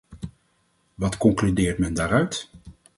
Wat 0.95 1.17
concludeert 1.17 1.77
men 1.77 1.93
daaruit? 1.93 2.49